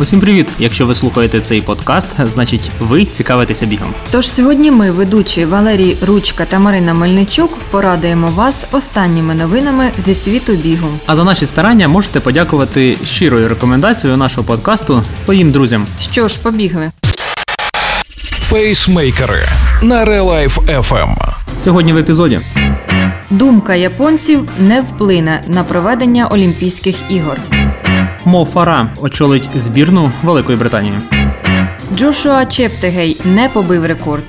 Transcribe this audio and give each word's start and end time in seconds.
Усім 0.00 0.20
привіт! 0.20 0.48
Якщо 0.58 0.86
ви 0.86 0.94
слухаєте 0.94 1.40
цей 1.40 1.60
подкаст, 1.60 2.08
значить 2.24 2.70
ви 2.80 3.04
цікавитеся 3.04 3.66
бігом. 3.66 3.94
Тож 4.10 4.30
сьогодні 4.30 4.70
ми, 4.70 4.90
ведучі 4.90 5.44
Валерій 5.44 5.96
Ручка 6.06 6.44
та 6.44 6.58
Марина 6.58 6.94
Мельничук, 6.94 7.58
порадуємо 7.70 8.26
вас 8.26 8.64
останніми 8.72 9.34
новинами 9.34 9.90
зі 9.98 10.14
світу 10.14 10.52
бігу. 10.52 10.88
А 11.06 11.16
за 11.16 11.24
наші 11.24 11.46
старання 11.46 11.88
можете 11.88 12.20
подякувати 12.20 12.96
щирою 13.04 13.48
рекомендацією 13.48 14.16
нашого 14.16 14.44
подкасту 14.46 15.02
своїм 15.24 15.52
друзям. 15.52 15.86
Що 16.12 16.28
ж, 16.28 16.38
побігли. 16.42 16.90
Пейсмейкери 18.50 19.48
на 19.82 20.04
Life 20.04 20.80
FM. 20.82 21.14
Сьогодні 21.64 21.92
в 21.92 21.98
епізоді 21.98 22.40
Думка 23.30 23.74
японців 23.74 24.48
не 24.58 24.80
вплине 24.80 25.42
на 25.48 25.64
проведення 25.64 26.26
Олімпійських 26.26 26.96
ігор. 27.08 27.36
Мо 28.30 28.44
Фара 28.44 28.88
очолить 29.02 29.48
збірну 29.56 30.10
Великої 30.22 30.58
Британії. 30.58 30.94
Джошуа 31.94 32.46
Чептегей 32.46 33.20
не 33.24 33.48
побив 33.48 33.86
рекорд. 33.86 34.24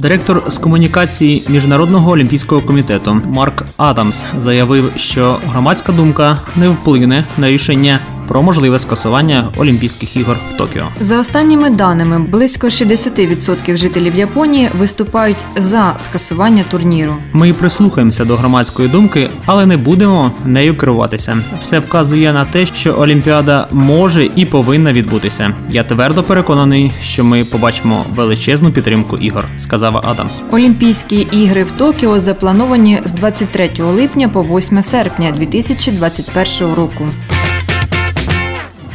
Директор 0.00 0.44
з 0.48 0.58
комунікації 0.58 1.44
Міжнародного 1.48 2.10
олімпійського 2.10 2.60
комітету 2.60 3.20
Марк 3.28 3.64
Адамс 3.76 4.22
заявив, 4.38 4.92
що 4.96 5.36
громадська 5.52 5.92
думка 5.92 6.38
не 6.56 6.68
вплине 6.68 7.24
на 7.38 7.48
рішення 7.48 7.98
про 8.28 8.42
можливе 8.42 8.78
скасування 8.78 9.52
Олімпійських 9.56 10.16
ігор 10.16 10.36
в 10.54 10.56
Токіо. 10.56 10.82
За 11.00 11.20
останніми 11.20 11.70
даними, 11.70 12.18
близько 12.18 12.66
60% 12.66 13.76
жителів 13.76 14.16
Японії 14.16 14.68
виступають 14.78 15.36
за 15.56 15.94
скасування 15.98 16.64
турніру. 16.70 17.14
Ми 17.32 17.52
прислухаємося 17.52 18.24
до 18.24 18.36
громадської 18.36 18.88
думки, 18.88 19.30
але 19.46 19.66
не 19.66 19.76
будемо 19.76 20.32
нею 20.44 20.76
керуватися. 20.76 21.36
Все 21.60 21.78
вказує 21.78 22.32
на 22.32 22.44
те, 22.44 22.66
що 22.66 22.94
Олімпіада 22.98 23.66
може 23.70 24.30
і 24.36 24.46
повинна 24.46 24.92
відбутися. 24.92 25.54
Я 25.70 25.84
твердо 25.84 26.22
переконаний, 26.22 26.92
що 27.02 27.24
ми 27.24 27.44
побачимо 27.44 28.04
величезну 28.14 28.72
підтримку 28.72 29.16
ігор, 29.16 29.44
сказав 29.58 29.96
Адамс. 29.96 30.42
Олімпійські 30.50 31.16
ігри 31.16 31.64
в 31.64 31.70
Токіо 31.70 32.20
заплановані 32.20 33.00
з 33.04 33.12
23 33.12 33.70
липня 33.78 34.28
по 34.28 34.42
8 34.42 34.82
серпня 34.82 35.30
2021 35.30 36.74
року. 36.74 37.08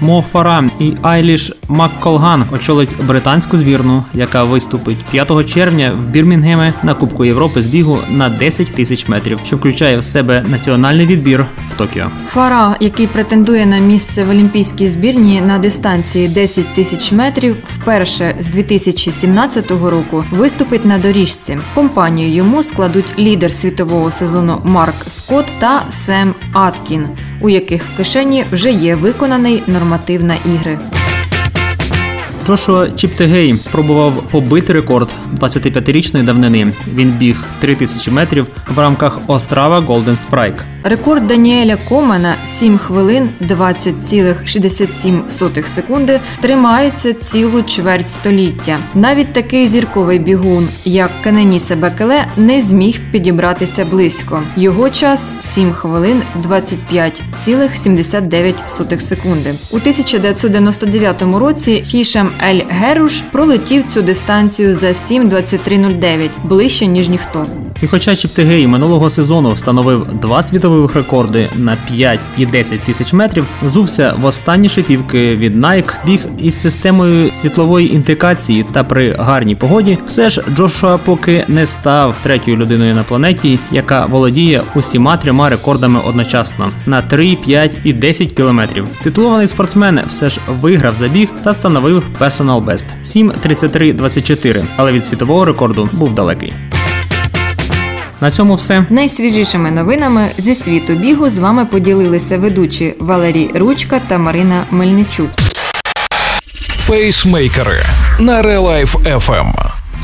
Мо 0.00 0.24
Фара 0.32 0.64
і 0.80 0.92
Айліш 1.02 1.52
Макколган 1.68 2.44
очолить 2.52 3.04
британську 3.06 3.58
збірну, 3.58 4.04
яка 4.14 4.44
виступить 4.44 4.98
5 5.10 5.54
червня 5.54 5.92
в 6.00 6.06
Бірмінгемі 6.06 6.72
на 6.82 6.94
Кубку 6.94 7.24
Європи 7.24 7.62
з 7.62 7.66
бігу 7.66 7.98
на 8.10 8.28
10 8.28 8.72
тисяч 8.72 9.08
метрів, 9.08 9.38
що 9.46 9.56
включає 9.56 9.98
в 9.98 10.04
себе 10.04 10.44
національний 10.48 11.06
відбір 11.06 11.46
в 11.74 11.78
Токіо. 11.78 12.06
Фара, 12.28 12.76
який 12.80 13.06
претендує 13.06 13.66
на 13.66 13.78
місце 13.78 14.22
в 14.22 14.30
олімпійській 14.30 14.88
збірні 14.88 15.40
на 15.40 15.58
дистанції 15.58 16.28
10 16.28 16.74
тисяч 16.74 17.12
метрів, 17.12 17.56
вперше 17.80 18.34
з 18.40 18.46
2017 18.46 19.70
року 19.70 20.24
виступить 20.30 20.84
на 20.84 20.98
доріжці. 20.98 21.58
Компанію 21.74 22.28
йому 22.28 22.62
складуть 22.62 23.18
лідер 23.18 23.52
світового 23.52 24.10
сезону 24.10 24.60
Марк 24.64 24.94
Скотт 25.08 25.46
та 25.58 25.82
Сем 25.90 26.34
Аткін, 26.52 27.06
у 27.40 27.48
яких 27.48 27.82
в 27.82 27.96
кишені 27.96 28.44
вже 28.52 28.70
є 28.70 28.94
виконаний 28.94 29.62
норматив 29.66 30.24
на 30.24 30.34
ігри. 30.34 30.78
Джошуа 32.46 32.90
Чіптегей 32.90 33.56
спробував 33.60 34.22
побити 34.30 34.72
рекорд 34.72 35.08
25-річної 35.40 36.24
давнини. 36.24 36.72
Він 36.94 37.10
біг 37.10 37.36
3000 37.60 38.10
метрів 38.10 38.46
в 38.68 38.78
рамках 38.78 39.18
Острава 39.26 39.80
Golden 39.80 40.16
Sprike. 40.30 40.77
Рекорд 40.88 41.26
Даніеля 41.26 41.76
Комена 41.88 42.34
7 42.46 42.78
хвилин 42.78 43.28
20,67 43.40 45.66
секунди 45.66 46.20
тримається 46.40 47.12
цілу 47.12 47.62
чверть 47.62 48.08
століття. 48.08 48.78
Навіть 48.94 49.32
такий 49.32 49.66
зірковий 49.66 50.18
бігун, 50.18 50.68
як 50.84 51.10
Кененісе 51.24 51.76
Бекеле, 51.76 52.26
не 52.36 52.60
зміг 52.60 53.00
підібратися 53.12 53.84
близько. 53.84 54.42
Його 54.56 54.90
час 54.90 55.24
7 55.40 55.72
хвилин 55.72 56.22
25,79 56.48 59.00
секунди. 59.00 59.54
У 59.70 59.76
1999 59.76 61.22
році 61.22 61.84
Хішам 61.86 62.28
Ель 62.42 62.60
Геруш 62.68 63.20
пролетів 63.20 63.84
цю 63.94 64.02
дистанцію 64.02 64.74
за 64.74 64.86
7.23.09, 64.86 66.28
ближче 66.44 66.86
ніж 66.86 67.08
ніхто. 67.08 67.46
І 67.82 67.86
хоча 67.86 68.16
Чіптегей 68.16 68.66
минулого 68.66 69.10
сезону 69.10 69.52
встановив 69.52 70.06
два 70.20 70.42
світових 70.42 70.94
рекорди 70.94 71.48
на 71.56 71.76
5 71.88 72.20
і 72.36 72.46
10 72.46 72.80
тисяч 72.80 73.12
метрів, 73.12 73.46
зувся 73.66 74.14
в 74.20 74.24
останні 74.24 74.68
шипівки 74.68 75.36
від 75.36 75.64
Nike, 75.64 75.92
біг 76.06 76.20
із 76.38 76.60
системою 76.60 77.30
світлової 77.30 77.94
інтеграції 77.94 78.64
та 78.72 78.84
при 78.84 79.12
гарній 79.12 79.54
погоді, 79.54 79.98
все 80.06 80.30
ж 80.30 80.42
Джошуа 80.56 80.98
поки 80.98 81.44
не 81.48 81.66
став 81.66 82.16
третьою 82.22 82.56
людиною 82.56 82.94
на 82.94 83.02
планеті, 83.02 83.58
яка 83.70 84.06
володіє 84.06 84.62
усіма 84.74 85.16
трьома 85.16 85.48
рекордами 85.48 86.00
одночасно 86.08 86.70
на 86.86 87.02
3, 87.02 87.36
5 87.36 87.76
і 87.84 87.92
10 87.92 88.32
кілометрів. 88.32 88.88
Титулований 89.02 89.48
спортсмен 89.48 90.00
все 90.08 90.30
ж 90.30 90.40
виграв 90.48 90.94
забіг 90.94 91.28
та 91.44 91.50
встановив 91.50 92.02
персонал 92.18 92.60
бест 92.60 92.86
7.33.24, 93.04 94.64
але 94.76 94.92
від 94.92 95.04
світового 95.04 95.44
рекорду 95.44 95.90
був 95.92 96.14
далекий. 96.14 96.52
На 98.20 98.30
цьому 98.30 98.54
все. 98.54 98.84
Найсвіжішими 98.90 99.70
новинами 99.70 100.28
зі 100.38 100.54
світу 100.54 100.92
бігу 100.92 101.30
з 101.30 101.38
вами 101.38 101.64
поділилися 101.66 102.38
ведучі 102.38 102.94
Валерій 102.98 103.50
Ручка 103.54 104.00
та 104.08 104.18
Марина 104.18 104.64
Мельничук. 104.70 105.30
Пейсмейкери 106.86 107.82
на 108.18 108.42
Real 108.42 108.62
Life 108.62 109.18
FM. 109.18 109.52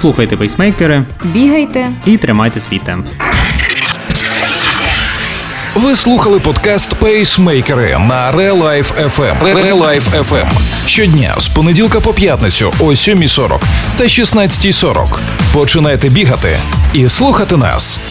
Слухайте 0.00 0.36
пейсмейкери 0.36 1.04
Бігайте, 1.24 1.88
і 2.06 2.16
тримайте 2.16 2.60
свій 2.60 2.78
темп. 2.78 3.06
Ви 5.74 5.96
слухали 5.96 6.40
подкаст 6.40 6.94
Пейсмейкери 6.94 7.98
на 8.08 8.32
Real 8.32 8.62
Life 8.62 9.08
FM. 9.16 9.42
Real 9.42 9.78
Life 9.82 10.22
FM. 10.22 10.46
Щодня 10.86 11.34
з 11.38 11.48
понеділка 11.48 12.00
по 12.00 12.12
п'ятницю 12.12 12.72
о 12.80 12.84
7.40 12.84 13.60
та 13.96 14.04
16.40. 14.04 15.18
Починайте 15.52 16.08
бігати 16.08 16.58
і 16.92 17.08
слухати 17.08 17.56
нас. 17.56 18.07